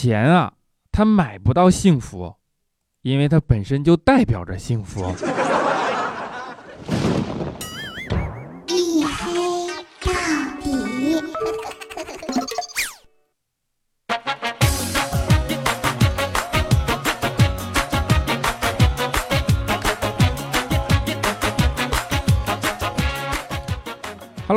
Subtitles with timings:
[0.00, 0.52] 钱啊，
[0.92, 2.32] 它买不到幸福，
[3.02, 5.12] 因为它本身就代表着幸福。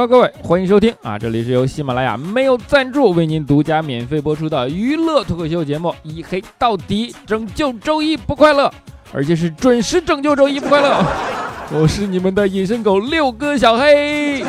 [0.07, 1.18] 各位，欢迎收听啊！
[1.18, 8.71] 这里是由喜马拉雅没有赞助为您独家免费播出的娱乐脱口秀节目《一黑到底》，拯救周一不快乐，
[9.14, 11.05] 而且是准时拯救周一不快乐。
[11.71, 14.41] 我是你们的隐身狗六哥小黑。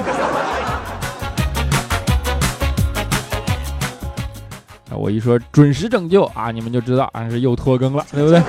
[4.90, 8.42] 啊，我一说准时拯救啊，你们就知道啊是又拖更了，对不对？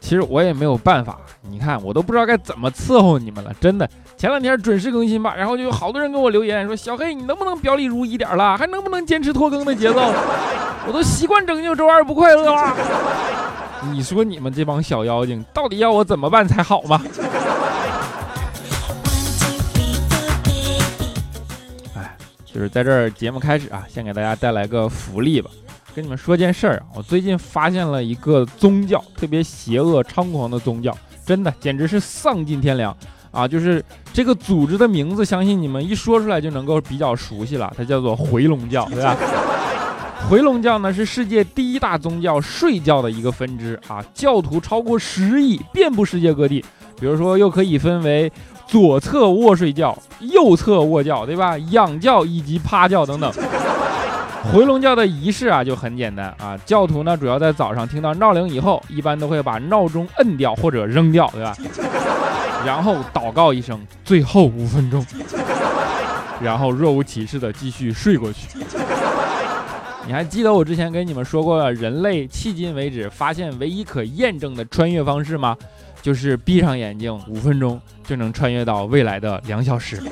[0.00, 1.18] 其实我也没有办法。
[1.50, 3.88] 你看，我都不知道该怎么伺候你们了，真的。
[4.16, 8.56] 前两天准时更新吧，然后就有好多人给我留言说：“小黑，你能不能表里如一点了？
[8.56, 10.00] 还能不能坚持拖更的节奏？
[10.86, 12.76] 我都习惯拯救周二不快乐了。”
[13.90, 17.02] 你说你们这帮小妖精，到底要我怎么办才好吗？
[21.96, 25.50] 哎，就是在这儿节目开始啊，先给大家带来个福利吧。
[25.92, 30.96] 跟你们说件事儿啊，我最近发现了一个宗教，特别邪恶猖狂的宗教。
[31.30, 32.92] 真的简直是丧尽天良
[33.30, 33.46] 啊！
[33.46, 33.80] 就是
[34.12, 39.16] 这个组织的名字，相信你们一说出来就能够比较熟悉了，它叫做回笼教，对吧？
[40.28, 46.64] 回笼教呢是世界第一大宗教睡觉的一个分支啊，教徒超过十亿，遍布世界各地。
[46.98, 48.30] 比如说，又可以分为
[48.66, 51.56] 左侧卧睡觉、右侧卧觉，对吧？
[51.70, 53.32] 仰教以及趴教等等。
[54.52, 56.56] 回笼觉的仪式啊，就很简单啊。
[56.64, 61.54] 教徒呢，主要在早上听到闹铃以后，一般都会把闹钟摁掉或者扔掉，对吧？
[62.64, 65.04] 然后祷告一声，最后五分钟，
[66.40, 68.48] 然后若无其事的继续睡过去。
[70.06, 75.56] 你还记得我之前跟你们说过，人类迄今为止发现唯一可验证的穿越方式吗？
[76.02, 80.02] 就是闭上眼睛五分钟就能穿越到未来的两小时。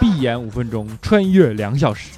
[0.00, 2.08] 闭眼五分钟，穿越两小时。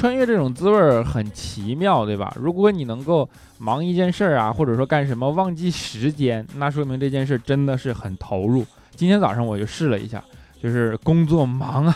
[0.00, 2.34] 穿越这种滋味很奇妙，对吧？
[2.40, 3.28] 如果你能够
[3.58, 8.64] 忙一件事儿啊，或者说干什么忘记时间，那说明这件事真的是很投入。
[8.96, 10.24] 今天早上我就试了一下，
[10.58, 11.94] 就是工作忙啊，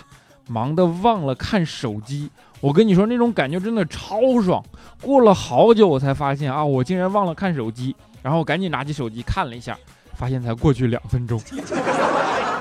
[0.48, 2.28] 忙的忘了看手机。
[2.60, 4.62] 我跟你说，那种感觉真的超爽。
[5.00, 9.78] 过了好久，我才发现啊，我竟然忘了看手机，然后赶紧拿起手机看了一下，
[10.12, 11.41] 发现才过去两分钟。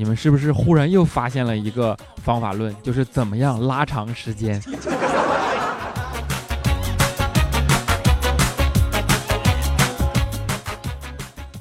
[0.00, 1.94] 你们是不是忽然又发现了一个
[2.24, 4.58] 方法论，就是怎么样拉长时间？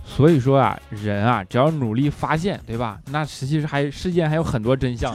[0.08, 2.98] 所以说啊，人啊，只要努力发现，对吧？
[3.12, 5.14] 那实际还世间还有很多真相。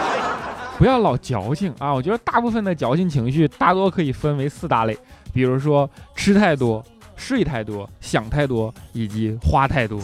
[0.78, 1.92] 不要老矫情啊！
[1.92, 4.96] 我觉得大部分的矫情情绪，大多可以分为四大类，
[5.30, 6.82] 比如说吃太多、
[7.16, 10.00] 睡太多、想太多以及花太多。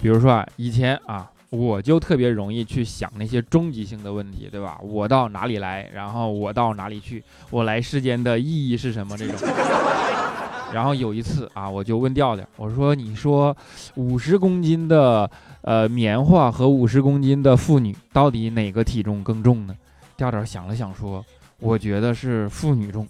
[0.00, 4.78] 比如说啊，以前啊，我就特别容易去想那些终极性的问题，对吧？
[4.82, 7.22] 我到哪里来，然后我到哪里去？
[7.50, 9.16] 我来世间的意义是什么？
[9.16, 9.36] 这种。
[10.72, 13.56] 然后有一次啊，我就问调调，我说：“你说，
[13.94, 15.28] 五十公斤的
[15.62, 19.74] 呃棉花和五十公斤的妇女，到底哪个体重更重呢？”
[20.14, 21.24] 调调想了想说
[21.58, 23.08] ：“我觉得是妇女重。”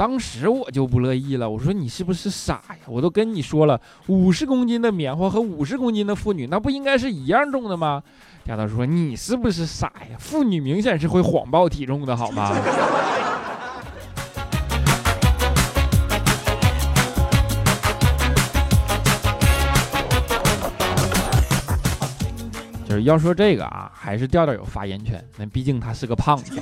[0.00, 2.76] 当时我就不乐意了，我说你是不是傻呀？
[2.86, 8.02] 我都跟你说了，五十公斤的棉花和五十公斤的妇女，那不应该是一样重的吗？
[8.46, 10.16] 丫头说你是不是傻呀？
[10.18, 12.50] 妇女明显是会谎报体重的，好吗？
[22.88, 26.58] 就是要说这个啊，还是调调有发言权，那毕竟他是个胖子。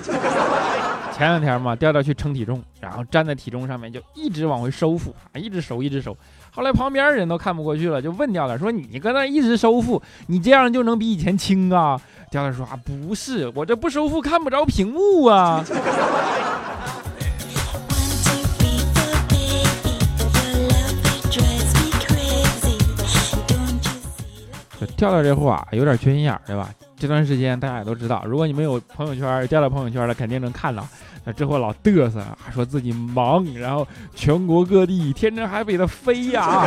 [1.18, 6.16] 前两天嘛，调调去称体重，然后站在体重上面就一直往回收腹啊，一直收，一直收。
[6.52, 12.00] 后来旁边人都看不过去了，就问调调说：“你搁那一直收腹，你这样就能比以前轻啊？”
[12.30, 15.64] 调调说：“啊，不是，我这不收腹看不着屏幕啊。
[24.96, 26.70] ”调调这货啊，有点缺心眼儿，对吧？
[26.98, 30.86] 这段时间大家也都知道，如果你们有朋友圈加了朋友圈的，肯定能看到。
[31.24, 36.66] 那之后老嘚瑟，还说自己忙，然后全国各地天南海北的飞呀，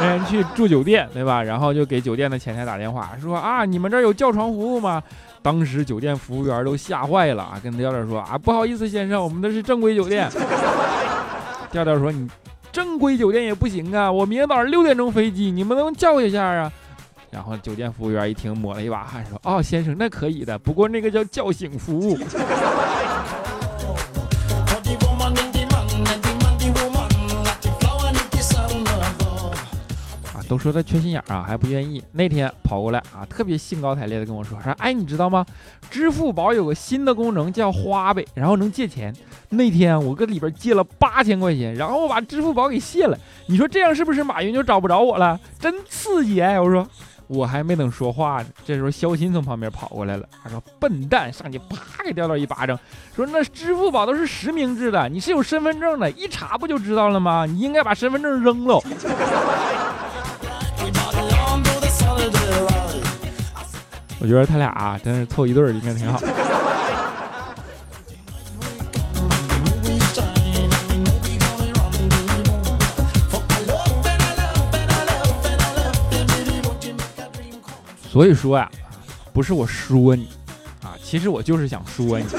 [0.00, 1.42] 让 人去住酒店，对吧？
[1.42, 5.02] 然后就给酒店的前台打电话，说啊，你们这有叫床服务吗？
[5.42, 10.30] 当时酒店服务员都吓坏了啊，跟调调说啊，不好意思先生，我们这是正规酒店。
[11.70, 12.28] 调调说你
[12.72, 16.72] 正规酒店也不行啊，我明天早上六点钟飞机，你们能叫一下啊？
[17.36, 22.14] 然后酒店服务员一听，抹了一把汗，说哦，先生那可以的，不过那个叫叫醒服务。
[30.32, 32.02] 啊都说他缺心眼儿啊，还不愿意。
[32.12, 35.44] 那天跑过来啊，特别兴高采烈的跟我说说，哎，你知道吗？
[35.90, 39.14] 支付宝有个新的功能叫花呗，然后能借钱。
[39.50, 43.18] 那天我搁里边借了八千块钱，然后我把支付宝给卸了。
[43.46, 45.38] 你说这样是不是马云就找不着我了？
[45.58, 46.40] 真刺激！
[46.40, 46.86] 哎，我说
[47.28, 52.78] 我还没等说话呢，这时候肖鑫从旁边跑过来了，他说笨蛋，上去啪给掉到一巴掌，
[53.14, 57.44] 说那支付宝都是实名制的，你是有身份证的，一查不就知道了吗？
[57.46, 58.80] 你应该把身份证扔了。
[64.18, 66.18] 我觉得他俩啊，真是凑一对儿应该挺好。
[78.16, 78.66] 所以说呀，
[79.30, 80.26] 不是我说你
[80.82, 82.24] 啊，其实我就是想说你。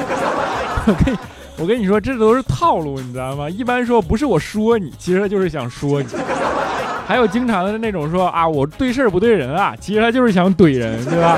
[0.87, 1.17] 我跟，
[1.59, 3.47] 我跟你说，这都是套路，你知道吗？
[3.47, 6.07] 一般说不是我说你，其实他就是想说你。
[7.05, 11.37] 还有经常的那种说啊，我对事儿不对人啊，其实他就是想怼人，对吧？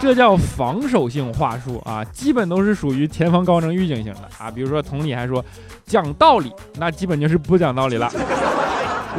[0.00, 4.50] 这叫防守性话术啊，基本都是属于前方高能预警型的啊。
[4.50, 5.44] 比如说同理还说
[5.84, 8.10] 讲道理，那基本就是不讲道理了。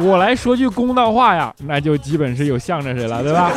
[0.00, 3.52] 我来说句公道话呀，那就基本是有向着谁了，对吧？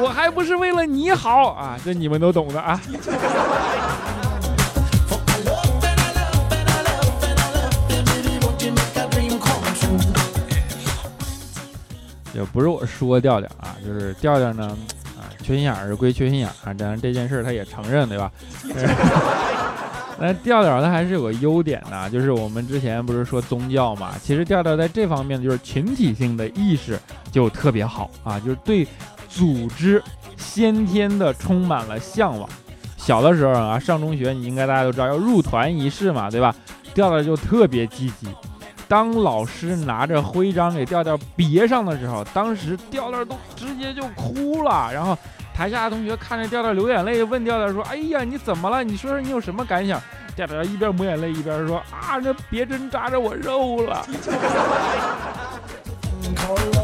[0.00, 2.80] 我还不是为了你好啊，这你们都懂的啊。
[12.32, 14.76] 也不是我说调调啊，就是调调呢，
[15.16, 18.30] 啊，缺心眼儿归缺心眼儿啊，当然这件事他也承认，对吧？
[20.18, 26.98] 那调调他还是有个优点的，就是我们之前不是说宗教嘛，其实调调在这方面就是群体性的意识
[27.30, 28.86] 就特别好啊，就是对
[29.34, 30.02] 组织
[30.36, 32.48] 先天的充满了向往。
[32.96, 36.54] 小的时候啊，上中学你应该大家都知道要入团仪式嘛，对吧？
[36.94, 38.28] 调调就特别积极。
[38.86, 44.90] 当老师拿着徽章给调调别上的时候，当时调调都直接就哭了。
[44.92, 45.18] 然后
[45.52, 48.84] 台下的同学看着调调流眼泪，问调调说：“哎呀，你怎么了？
[48.84, 50.00] 你说说你有什么感想？”
[50.36, 54.06] 调调一边抹眼泪一边说：“啊，那别针扎着我肉了。”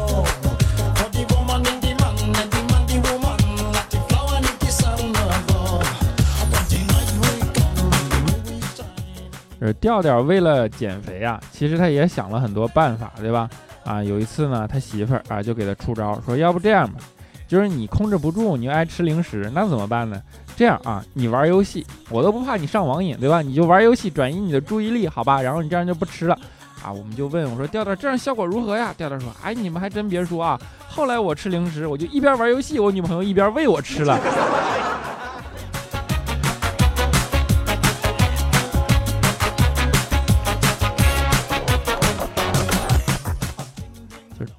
[9.67, 13.49] 是调调为了减肥啊，其实他也想了很多办法，对吧？
[13.83, 16.99] 啊，有一次呢，他媳妇儿啊就给他出招，说要不这样吧，
[17.47, 20.21] 就是你控制不住，你又爱吃零食，那怎么办呢？
[20.55, 23.41] 这样啊，你玩游戏，我都不怕你上网瘾，对吧？
[23.41, 25.41] 你就玩游戏转移你的注意力，好吧？
[25.41, 26.37] 然后你这样就不吃了，
[26.83, 28.93] 啊，我们就问我说调调这样效果如何呀？
[28.97, 34.19] 调调说，哎，你们还真别说啊，后来我吃零食，我就一边玩游戏，我女朋友一边喂我吃了。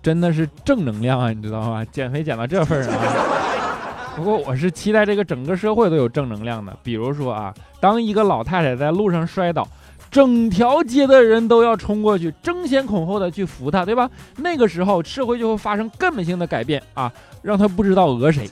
[0.03, 1.85] 真的是正能量啊，你知道吗？
[1.93, 3.03] 减肥减到这份上啊！
[4.17, 6.77] 不过我是期待这个整个社会都有正能量的。
[6.83, 9.67] 比如说啊，当一个老太太在路上摔倒，
[10.11, 14.11] 整条街的人都要冲过去，争先恐后的去扶她，对吧？
[14.37, 17.11] 那个时候社会就会发生根本性的改变啊，
[17.41, 18.51] 让她不知道讹谁。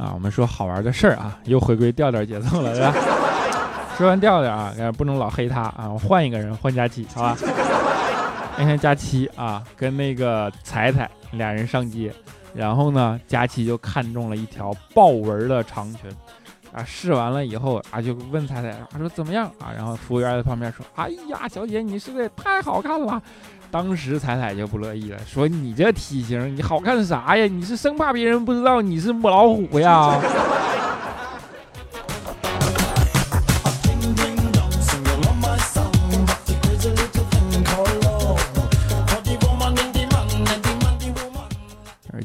[0.00, 2.94] 啊我们说好玩的事儿啊，又回归调调节奏了，对吧？
[3.98, 7.36] 说完调调啊，不能老黑他啊，我换一个人，换佳琪，好吧？
[8.56, 12.10] 那天佳琪啊，跟那个彩彩俩人上街，
[12.54, 16.10] 然后呢，佳琪就看中了一条豹纹的长裙，
[16.72, 19.68] 啊，试完了以后啊，就问彩彩，他说怎么样啊？
[19.76, 23.20] 然后服务员在旁边说，哎呀，小姐，你是不是也太好看了？
[23.70, 27.46] 当时彩彩就不乐意了，说：“你这体型，你好看啥呀？
[27.46, 30.20] 你是生怕别人不知道你是母老虎呀？”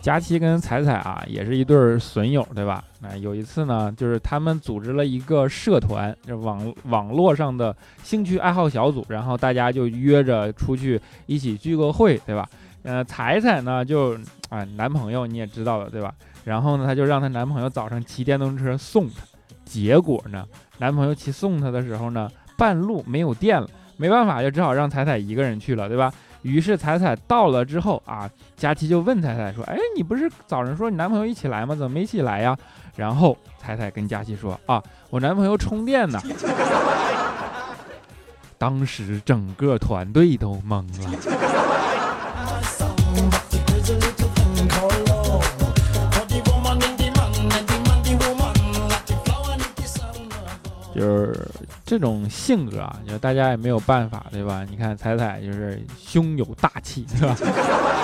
[0.05, 2.83] 佳琪跟彩彩啊，也是一对损友，对吧？
[2.99, 12.47] 那有一次呢，就是他们组织了一个社团，就网网络上的兴趣爱好小组，然后大家就约着出去一起聚个会，对吧？
[12.83, 14.15] 呃，彩彩呢，就
[14.49, 16.13] 啊，男朋友你也知道的，对吧？
[16.43, 19.23] 然后呢，她就让她男朋友早上骑电动车送她，
[19.65, 20.45] 结果呢，
[20.77, 26.13] 男朋友骑送她的时候呢，半路没有电了，没办法，就只好让彩彩一个人去了，对吧？
[26.45, 31.73] 于是彩彩到了之后啊，佳琪就问彩彩说：“哎，你不是早上说你男朋友一起来吗？
[31.75, 32.55] 怎么没一起来呀？”
[32.95, 36.21] 然后彩彩跟佳琪说：“啊，我男朋友充电呢。”
[38.57, 41.74] 当时整个团队都懵了。
[51.85, 54.65] 这种性格啊，就大家也没有办法，对吧？
[54.69, 57.35] 你看彩彩就是胸有大气，对吧？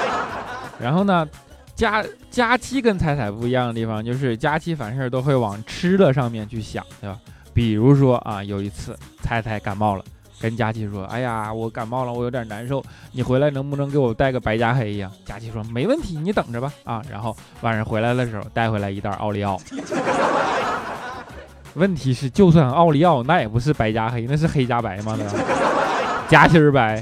[0.80, 1.28] 然后呢，
[1.76, 7.18] 佳佳期跟彩彩不一样的地方，就是佳期凡事都会往吃的上面去想，对吧？
[7.54, 10.06] 比如说啊，有一次彩彩感冒了，
[10.40, 19.60] 跟佳期说：“哎呀，我感冒了，我有点难受，你回来能不能给我带个白加黑呀？”佳期说：“没问题，你等着吧。”啊，然后晚上回来的时候带回来一袋奥利奥。
[21.76, 25.18] 问题是，就算奥利奥，那也不是白加黑，那是黑加白吗？
[26.28, 27.02] 夹心儿白。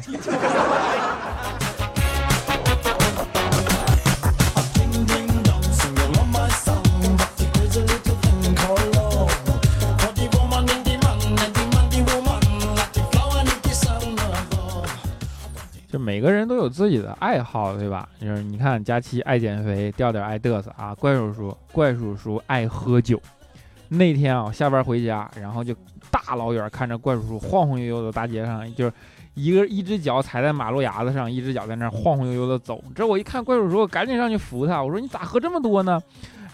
[15.92, 18.08] 就每个人都有自己的爱好，对吧？
[18.22, 20.94] 就是你看，佳期爱减肥，调调爱嘚瑟啊。
[20.94, 23.20] 怪叔叔，怪叔叔爱喝酒。
[23.90, 25.74] 那天啊，下班回家，然后就
[26.12, 28.94] 大老远看着怪叔叔晃晃悠悠的大街上，就是
[29.34, 32.84] 一个一只脚踩在马路牙子上，一只脚在那晃晃悠悠的走。
[32.96, 36.00] 这我一看怪叔叔，我赶紧上去扶他，我说你咋喝这么多呢？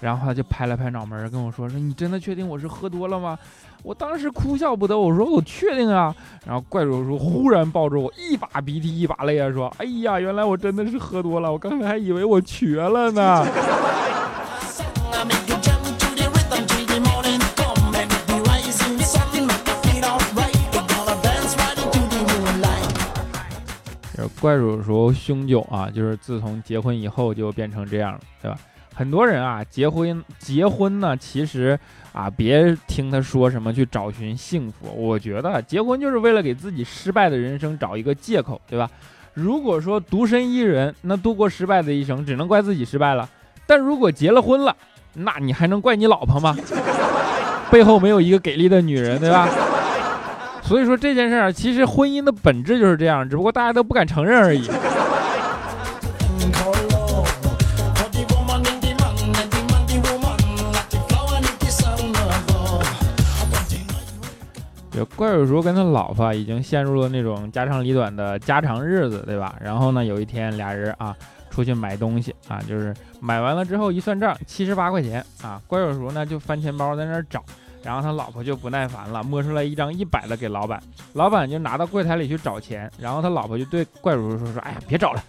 [0.02, 3.38] 然后他就拍了拍脑门，跟我说说你真的确定我是喝多了吗？
[3.82, 6.14] 我当时哭笑不得，我说我确定啊。
[6.46, 13.46] 然后怪叔叔忽然抱着我，一把鼻涕一把泪啊，说哎呀，原来我真的是喝多了，我刚才还以为我瘸了呢。
[24.46, 28.56] 怪叔叔凶酒啊，就是自从结婚以后就变成这样了，对吧？
[28.94, 31.78] 很多人啊，结婚结婚呢，其实
[32.14, 38.88] 啊，别听他说什么去找寻幸福，我觉得结婚就是为了给自己失败的人生找一个借口，对吧？
[39.34, 43.28] 如果说独身一人，那度过失败的一生，只能怪自己失败了；
[43.66, 44.76] 但如果结了婚了，
[45.16, 46.56] 那你还能怪你老婆吗？
[47.72, 49.50] 背后没有一个给力的女人，对吧？
[50.68, 54.68] 所以说这件事儿，其实婚姻的本质就是这样，只不过大家都不敢承认而已。
[64.92, 69.54] 就怪叔叔跟他老婆已经陷入了那种家长里短的家常日子，对吧？
[69.62, 71.14] 然后呢，有一天俩人啊
[71.52, 77.44] 出去买东西啊，就是买完了之后一算账，七十八块钱啊，怪叔叔呢就翻钱包在那儿找。
[77.86, 80.82] 然后他老婆就不耐烦了，摸出来一张一百的给老板，
[81.14, 82.92] 老板就拿到柜台里去找钱。
[82.98, 85.24] 然后他老婆就对怪叔叔说：“说哎呀，别找了。”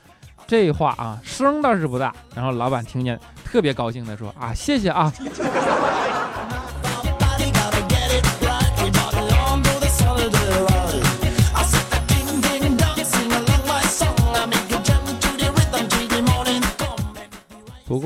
[0.49, 2.15] 这话啊，声倒是不大。
[2.35, 5.13] 然后老板听见，特别高兴的说：“啊，谢谢啊。”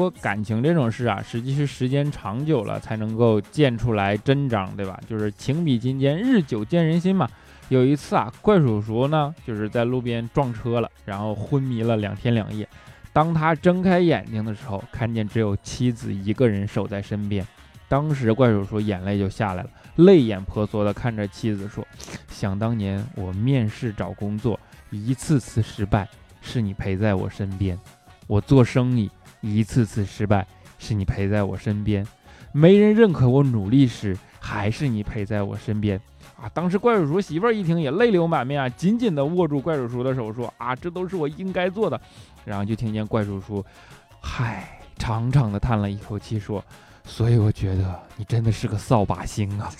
[0.00, 4.99] 过感情这种事啊，实际是时间长久了才能够见出来真章，对吧？
[5.07, 7.28] 就是情比金坚，日久见人心嘛。
[7.69, 12.66] 有一次啊，怪叔叔呢就是在路边撞车了，然后昏迷了两天两夜。
[13.12, 17.47] 当他睁开眼睛的时候，看见只有妻子一个人守在身边。
[17.87, 21.87] 当时怪叔叔眼泪就下来了，泪眼婆娑的看着妻子说
[22.30, 24.59] ：“想当年我面试找工作，
[24.90, 26.09] 一次次失败，
[26.40, 27.76] 是你陪在我身边；
[28.26, 29.11] 我做生意。”
[29.41, 30.47] 一次次失败，
[30.79, 32.05] 是你陪在我身边；
[32.53, 36.01] 没人认可我努力时，还是你陪在我身边。
[36.41, 36.51] 啊！
[36.55, 42.01] 当时怪叔叔媳妇儿一听也泪流满面啊，紧紧地握住怪叔叔的手说：“啊，这都是我应该做的。”
[42.47, 43.63] 然后就听见怪叔叔，
[44.21, 46.65] 嗨，长长的叹了一口气说
[47.05, 49.71] ：“所以我觉得你真的是个扫把星啊。”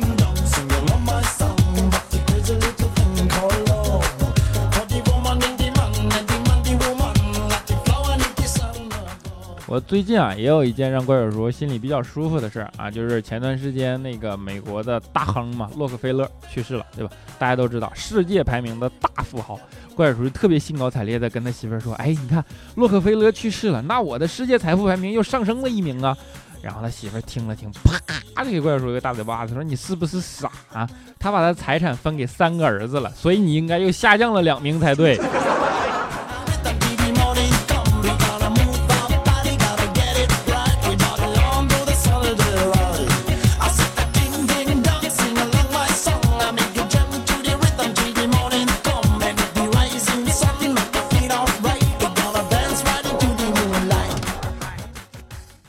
[9.80, 17.10] 最近啊，也有一件让怪叔叔心里比较舒服的事儿啊，就是前段时间那个美国的大亨嘛，洛克菲勒去世了，对吧？
[17.38, 19.58] 大家都知道，世界排名的大富豪，
[19.94, 22.44] 怪叔叔特别兴高采烈的跟他媳妇儿说：“哎，你看
[22.76, 26.16] 洛克菲勒去世了，那我的世界财富排名又上升了一名啊。”
[26.62, 27.70] 然后他媳妇儿听了听，
[28.34, 30.88] 啪就给怪叔叔一个大嘴巴子，说：“你是不是傻啊？
[31.18, 35.16] 他把他财产分给三个儿子了，所以你应该又下降了两名才对。”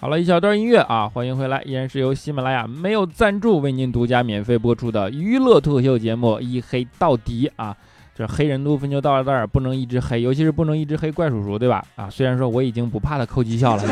[0.07, 7.75] 好了一小段音乐啊，欢迎回来，依然是由喜马拉雅没有赞助为您独家免费播出的娱乐脱口秀节目《一黑到底》啊，
[8.15, 11.83] 这黑人度分就到了这儿，不能一直黑，尤其是不能一直黑怪叔叔，对吧？
[11.97, 13.83] 啊，虽然说我已经不怕他扣绩效了，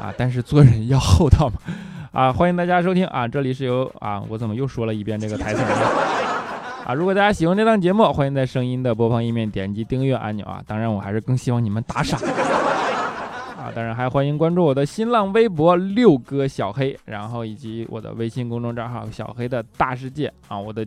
[0.00, 1.56] 啊，但是做人要厚道嘛。
[2.10, 5.68] 啊，欢迎大家收听啊，这里是由啊，我怎么又说了一遍这个台词呢？
[6.86, 12.18] 啊，如果大家喜欢这档节目，欢迎在声音的播放页面点击订阅按钮啊，当然我还是更希望你们打赏。
[13.58, 20.86] 啊当然，还欢迎关注我的新浪微博六哥小黑，然后以及我的微信公众账号小黑的大世界啊，我的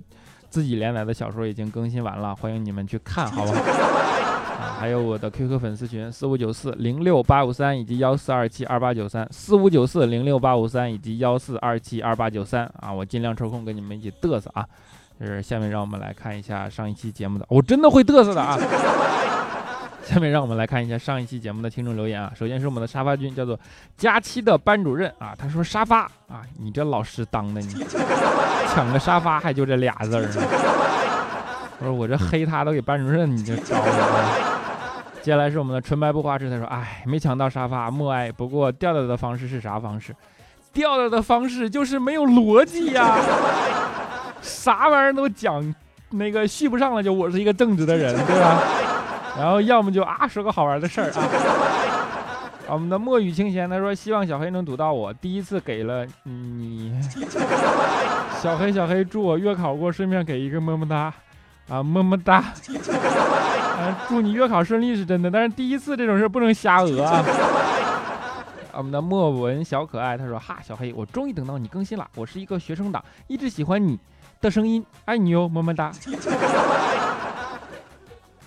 [0.50, 3.60] 自己连载的小说已经更新完了，欢迎你们去看，好不好？
[3.60, 14.66] 啊，还有我的 QQ 粉丝群四五九四零六八五三以及幺四二七二八九三四五九四零六八五三以及幺四二七二八九三啊，我尽量抽空跟你们一起嘚瑟啊。
[15.20, 18.58] 就是下面让我们来看一下上一期节目的，我真的会嘚瑟的啊。
[20.04, 22.32] 下面让我们来看一下上一期节目的听众留言啊。
[22.38, 23.60] 首先是我们的沙发君，叫做
[23.96, 25.34] 佳期的班主任啊。
[25.38, 27.86] 他说沙发啊，你这老师当的你
[28.74, 30.28] 抢个沙发还就这俩字儿。
[31.80, 34.52] 我说我这黑他都给班主任，你这招了。
[35.22, 38.32] 接下来是我们的纯白不花痴，他说哎，没抢到沙发，默哀。
[38.32, 40.16] 不过掉掉的方式是啥方式？
[40.74, 43.18] 掉掉的方式就是没有逻辑呀，
[44.42, 45.76] 啥玩意儿都讲，
[46.12, 48.62] 那个续不上了就我是一个正直的人，对吧？
[49.38, 56.94] 然后要么就啊说个好玩的事儿啊，我们的墨雨清闲他说希望小黑能堵到我，第一次给了你，
[58.42, 61.14] 小黑小黑祝我月考过，顺便给一个么么哒，
[61.70, 67.24] 啊么么哒，啊祝你月考顺利是真的，但是第一次这种事不能瞎讹啊。
[68.74, 74.00] 我们的莫文小可爱他说哈小黑我终于等到你更新了，我是一个学生党，一直喜欢你
[74.40, 75.92] 的声音，爱你哟么么哒，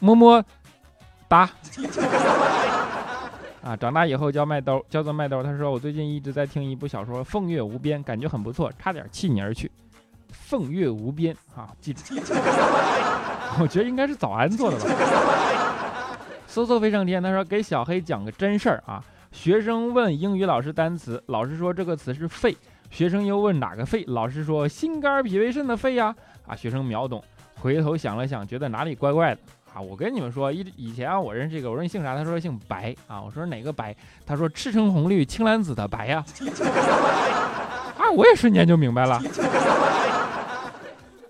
[0.00, 0.44] 么么。
[1.34, 1.50] 答
[3.62, 3.76] 啊！
[3.76, 5.42] 长大以后叫麦兜，叫做麦兜。
[5.42, 9.68] 他说：“我最近一直在听一部小说《凤月无边》，感觉很不错，差点弃你而去。”
[10.30, 12.14] 凤月无边啊，记住。
[13.58, 14.84] 我觉得应该是早安做的吧。
[16.48, 19.02] 嗖嗖飞上天，他说：“给小黑讲个真事儿啊！
[19.32, 22.56] 学生问英语老师单词，老师说这个词是肺。
[22.90, 26.14] 学生又问哪个肺，老师说心肝脾胃肾的肺呀。
[26.46, 27.24] 啊，学生秒懂，
[27.60, 29.40] 回头想了想，觉得哪里怪怪的。”
[29.74, 32.16] 啊，我跟你们说，以以前啊，我认识这个，我说你姓啥？
[32.16, 33.20] 他说姓白啊。
[33.20, 33.94] 我说哪个白？
[34.24, 36.24] 他说赤橙红绿青蓝紫的白呀。
[37.98, 39.20] 啊，我也瞬间就明白了。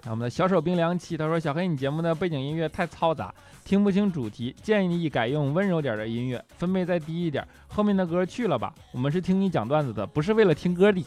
[0.06, 8.74] 我们的小手冰凉七，他说小黑，你节目的背景音乐太嘈杂，听不清主题，建议你改用温柔点的音乐，分贝再低一点，后面的歌去了吧。
[8.92, 11.02] 我们是听你讲段子的，不是为了听歌的。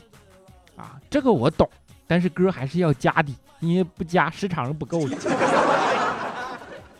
[0.76, 1.70] 啊，这个我懂，
[2.08, 5.16] 但是歌还是要加的，你不加时长是不够的。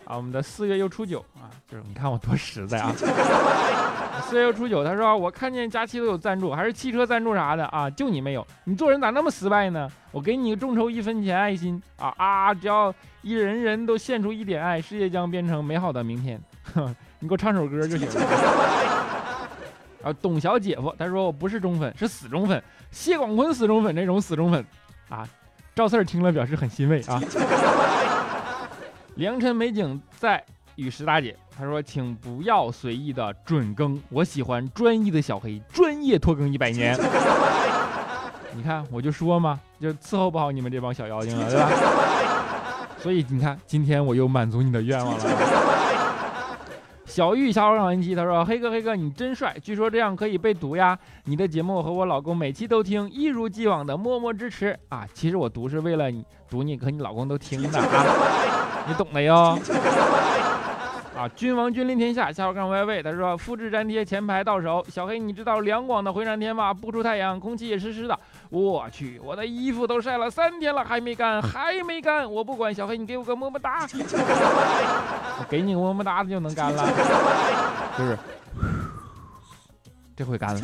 [0.08, 2.94] 啊，我们的四月又初九啊，就是你看我多实在啊！
[4.24, 9.86] 四月又初九，他说我看见佳期都有赞助，还是汽车赞助啥的啊，就你没有，你做人咋那么失败呢？
[10.10, 12.54] 我给你众筹一分钱爱心啊啊！
[12.54, 16.40] 只要一人人都献出一点爱，世界将变成美好的明天。
[17.20, 18.14] 你给我唱首歌就行了。
[20.04, 24.64] 啊，董小姐夫，他说我不是忠粉，是死忠粉，谢广坤死忠粉那种死忠粉
[25.10, 25.28] 啊。
[25.74, 27.20] 赵四儿听了表示很欣慰啊。
[29.18, 30.40] 良辰美景在，
[30.76, 36.96] 与石大姐，她说：“请不要随意的准更，我喜欢专一的小黑，专业拖更一百年。
[38.54, 41.68] 你看，我就说嘛，就伺候不好你们这帮小妖精了，对吧？
[43.02, 45.24] 所以你看，今天我又满足你的愿望了。
[47.04, 50.96] 小玉小老人机，他说：黑哥黑哥，你真帅，据说这样可以被读呀。
[51.24, 55.04] 你的节目和我老公每期都听，一如既往的默默支持啊。
[55.12, 58.57] 其实我读是为了你读，你和你老公都听的啊。”
[58.88, 59.58] 你懂的哟，
[61.14, 61.28] 啊！
[61.36, 64.82] 君王君临天下，下午看 YY，他说复制粘贴前排到手。
[64.88, 66.72] 小黑，你知道两广的回南天吗？
[66.72, 68.18] 不出太阳，空气也湿湿的。
[68.48, 72.32] 我去，我的衣服都晒了三天了，还没干， 还没干。
[72.32, 73.86] 我不管，小黑，你给我个么么哒。
[73.92, 76.82] 我给你个么么哒，就能干了。
[77.98, 78.18] 就是，
[80.16, 80.60] 这回干了。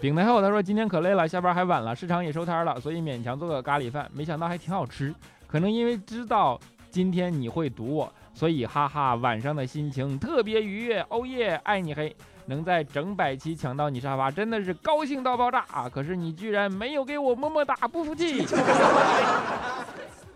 [0.00, 5.12] 饼太后他说今天可累了，下班还晚了，市场也收摊了，所以勉强做个咖喱饭，没想到还挺好吃。
[5.52, 6.58] 可能因为知道
[6.90, 11.04] 今天你会读我，所以哈哈，晚上的心情特别愉悦。
[11.10, 15.90] 哦耶，爱你黑，能在整百期抢到你沙发，真的是高兴到爆炸啊！
[15.92, 18.46] 可是你居然没有给我么么哒，不服气。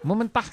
[0.03, 0.45] 么么哒。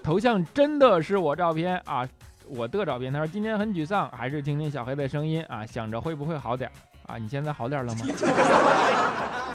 [0.00, 2.08] 头像真的是我照片啊，
[2.46, 3.12] 我的照片。
[3.12, 6.70] 他说今天很沮丧，还是听听小黑的声音啊，想着会不会好点
[7.08, 7.18] 啊？
[7.18, 8.00] 你现在好点了吗？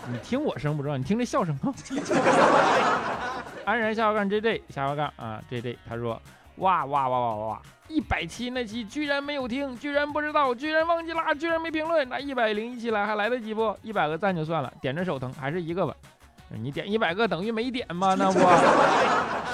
[0.09, 1.57] 你听我声不重要，你听这笑声。
[3.65, 6.21] 安然下滑杠 J J 下滑杠啊 J J，他说
[6.57, 12.07] 哇哇哇哇哇，一百期那期居然没有听，居然不知道，居然忘记了，居然没评论。
[12.07, 13.77] 那一百零一期来还来得及不？
[13.81, 15.93] 一百个赞就算了，点着手疼，还是一个吧。
[16.49, 18.15] 你点一百个等于没点吗？
[18.17, 18.39] 那不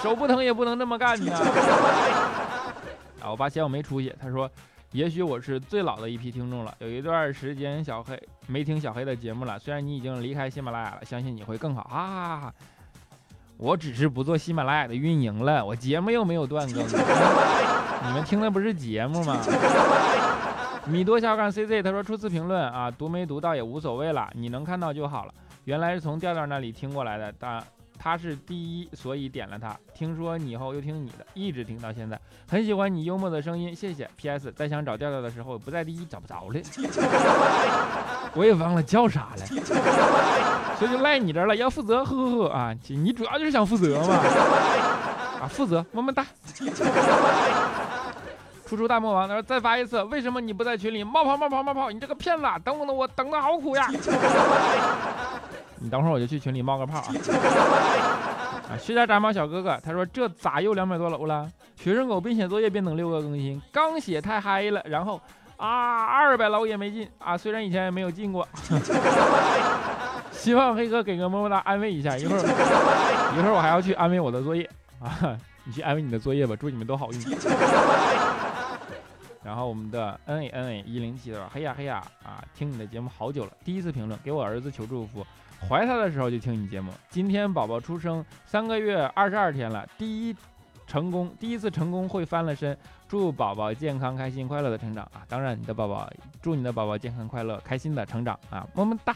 [0.04, 1.34] 手不疼也不能这么干呢。
[3.20, 4.48] 啊，我爸嫌我没出息，他说，
[4.94, 6.72] 也许我是最老的一批听众了。
[6.78, 11.84] 有一段时间小黑没听小黑的节目了，虽然你已经离开喜马拉雅了，相信你会更好。
[11.86, 12.54] 哈哈哈。
[13.58, 16.86] 我只是不做喜马拉雅的运营了，我节目又没有断更。
[18.06, 19.40] 你们听的不是节目吗？
[20.86, 25.34] 米多小杠 CZ 他说初次评论啊，读没读到也无所谓了，你能看到就好了。
[25.64, 27.64] 原来是从调调那里听过来的，他
[28.04, 29.74] 他是第一，所以点了他。
[29.94, 34.10] 听说你以后又听你的，一直听到现在，很喜欢你幽默的声音，谢谢。
[34.18, 34.52] P.S.
[34.52, 36.60] 在想找调调的时候不在第一，找不着了，
[38.36, 39.46] 我也忘了叫啥了，
[40.78, 44.16] 所以就赖你这儿了，要负责，呵呵呵啊，你主要就是想负责嘛，
[45.40, 46.28] 啊，负责，么么哒。
[48.66, 51.90] 初出大魔王他说再发一次，为什么你不在群里冒泡冒泡冒泡？
[51.90, 53.88] 你这个骗子，等我的我等的好苦呀。
[55.84, 57.08] 你等会儿我就去群里冒个泡啊！
[58.72, 61.52] 啊，薛家炸毛小哥哥，他说这咋又两百多楼了？
[61.76, 65.20] 学生狗边写作业边等六个更新，刚写太嗨了，然后
[65.58, 68.48] 啊二百楼也没进啊，虽然以前也没有进过。
[70.32, 74.70] 希望黑哥给个么么哒安慰一下，一会儿一会儿我还要去安慰我的作业
[75.02, 77.20] 啊，你去安慰你的作业吧，祝你们都好运。
[79.44, 85.26] 然后我们的 N A N A 一零七说：“嘿呀嘿呀啊，听你的节目好久了，第一次评论，给我儿子求祝福。”
[85.70, 90.36] 怀他的时候就听你节目，今天宝宝出生三个月二十二天了，第一
[90.86, 92.78] 成功，第一次成功会翻了身，
[93.08, 95.24] 祝宝宝健康开心快乐的成长啊！
[95.30, 96.10] 当然你的宝宝，
[96.42, 98.68] 祝你的宝宝健康快乐开心的成长啊！
[98.74, 99.16] 么么哒。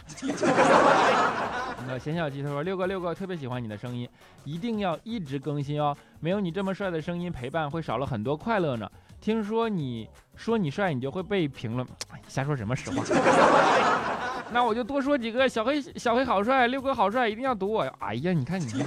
[1.85, 4.07] 那贤小鸡他说六哥六哥特别喜欢你的声音，
[4.45, 8.89] 一定要一直更新哦，没有你这么帅的声音陪伴，会少了很多快乐呢。
[9.19, 11.87] 听说你说你帅，你就会被评论，
[12.27, 13.03] 瞎说什么实话？
[14.49, 17.81] 那我就多说几个，小黑小黑好帅，六哥好帅，一定要读我。
[17.99, 18.83] 哎呀，你看你，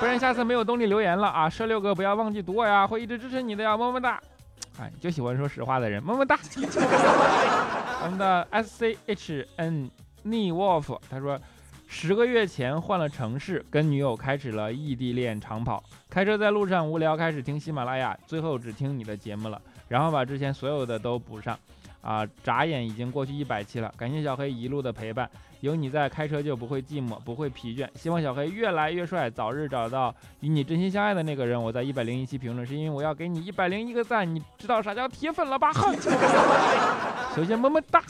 [0.00, 1.48] 不然下次没有动力留言了啊！
[1.48, 4.20] 射六哥不要忘记读我呀，会一直支持你的呀，么么哒。
[4.80, 6.36] 哎，就喜欢说实话的人，么么哒。
[8.04, 9.88] 我们的 S C H N
[10.24, 11.38] N E Wolf 他说，
[11.94, 21.56] 十个月前换了城市，跟女友开始了异地恋长跑，开车在路上无聊，开始听喜马拉雅，最后只听你的节目了，然后把之前所有的都补上。
[22.02, 22.26] 啊！
[22.44, 27.88] 眨眼已经过去一百期了，感谢小黑一路的陪伴，有你在，开车就不会寂寞，不会疲倦。
[27.94, 31.62] 希望小黑越来越帅，早日找到与你真心相爱的那个人。
[31.62, 35.72] 我在一百零一期评论，是因为我要给你一百零一个赞，你知道啥叫铁粉了吧？
[35.72, 35.94] 哼！
[37.34, 38.02] 首先么么哒，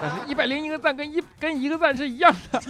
[0.00, 2.62] 但是一百零一个赞跟一跟一个赞是一样的。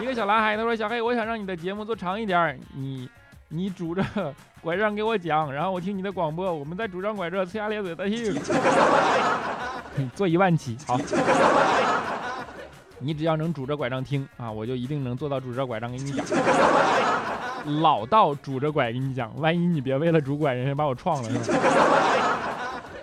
[0.00, 3.10] 一个小男孩他说：“小黑，我想让你的节目做长一点，你。”
[3.48, 4.04] 你拄着
[4.60, 8.32] 拐杖给我讲，然后我听你的广播，我们再拄上拐杖呲牙咧嘴的去。
[10.14, 10.96] 做一万期好，
[13.00, 16.24] 你只要能拄着拐杖听啊，我就一定能做到拄着拐杖给你讲。
[17.82, 21.58] 老道拄着拐给你讲，万一你别为了拄拐，人家把我撞了是吧？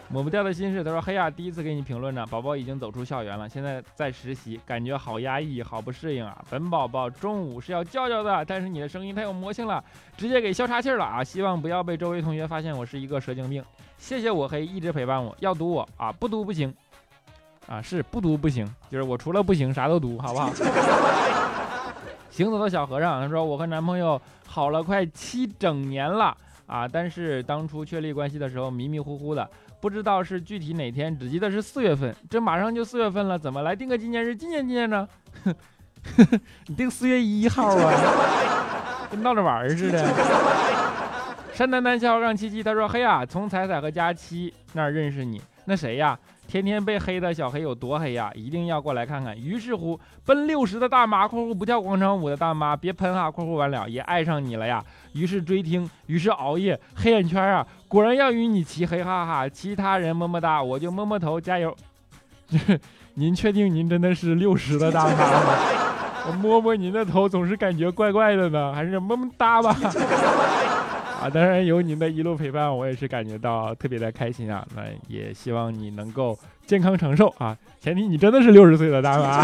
[0.08, 6.46] 抹不掉的心事，他说：“嘿呀，第一次给你评论呢，宝宝已经走出校园了，现在在实习，感觉好压抑，好不适应啊。
[6.50, 9.84] 本宝宝中午是要叫叫的，但是你的声音太有魔性了，
[10.16, 11.24] 直接给消岔气了啊！
[11.24, 13.64] 希望不要被周围同学发现我是一个蛇精病。
[13.98, 16.72] 谢谢我黑一直陪伴我，要读我啊，不读不行
[17.68, 20.52] 啊，是不读不行，就是我除了不行啥都读，好不好？”
[22.30, 26.38] 行走的小和尚他说：“我和男朋友好了快七整年了
[26.68, 29.50] 啊，但是当初确立关系的时候迷迷糊糊的。”
[29.86, 32.12] 不知道是具体哪天，只记得是四月份。
[32.28, 35.08] 这马上就四月份了，怎么来定个纪念日纪念纪念呢？
[36.66, 37.94] 你定四月一号啊，
[39.12, 40.04] 跟闹着玩似的。
[41.54, 48.32] 山丹丹笑杠七七，他说：“嘿呀，从彩彩和佳期那儿认识你，那谁呀？”天天被黑的小黑有多黑呀？
[48.36, 49.38] 一定要过来看看。
[49.38, 54.84] 于是乎，奔六十的大妈（括弧不跳广场舞的大妈）别喷哈（括弧完了）也爱上你了呀。
[55.14, 59.50] 于是追听，于是熬夜，黑眼圈啊，果然要与你齐黑哈哈。
[59.50, 61.76] 其他人么么哒，我就摸摸头，加油。
[63.16, 65.58] 您确定您真的是六十的大妈吗？
[66.28, 69.76] 我摸摸您的头，总是感觉怪怪的呢，还是么么哒吧。
[71.26, 74.64] 啊，当然有您的一路陪伴，我也是感觉到特别的开心啊。
[74.76, 79.44] 那也希望你能够健康长寿啊，前提你真的是六十岁的大妈。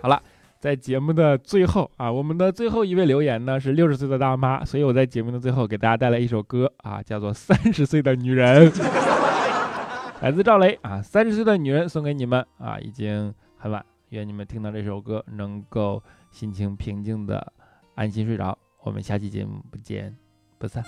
[0.00, 0.20] 好了，
[0.58, 8.68] 在节目的最后啊，我们的最后一位留言呢是六十岁的大妈，所以我在节目的最后给大家带来一首歌啊，叫做《三十岁的女人》，
[10.20, 17.52] 来自赵雷啊，《三十岁的女人》送给你们啊，已经很晚，愿你们听到这首歌能够心情平静的
[17.94, 18.58] 安心睡着。
[18.82, 20.16] 我们下期节目不见
[20.58, 20.84] 不散。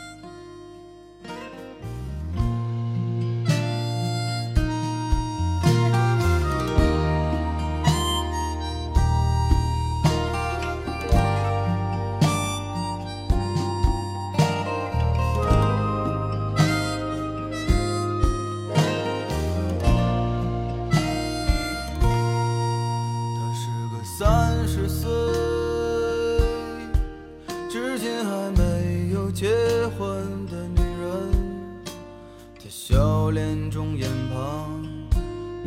[33.45, 34.83] 眼中眼旁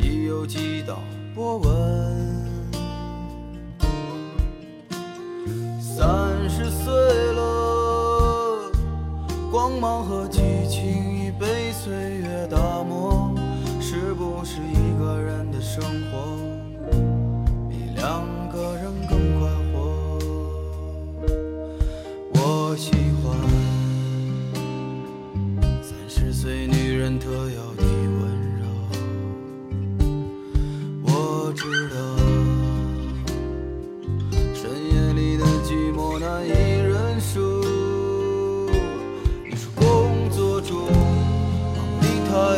[0.00, 1.00] 已有几道
[1.32, 1.77] 波纹。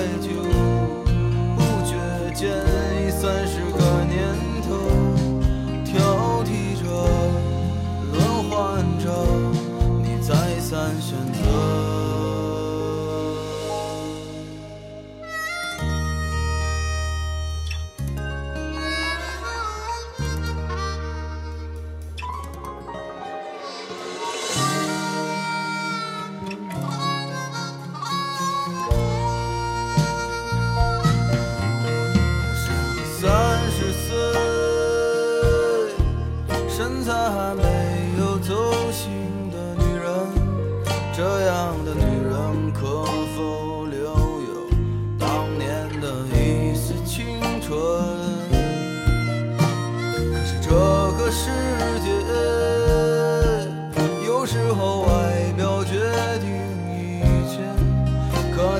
[0.01, 0.30] 爱。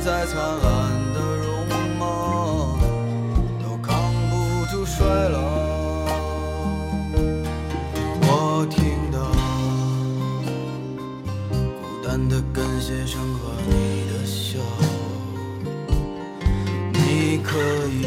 [0.03, 1.67] 再灿烂的容
[1.99, 2.79] 貌
[3.63, 5.39] 都扛不住衰老。
[8.23, 9.19] 我听到
[11.83, 14.59] 孤单的跟鞋声和你的笑。
[16.95, 17.59] 你可
[17.89, 18.07] 以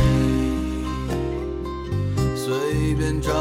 [2.36, 3.32] 随便找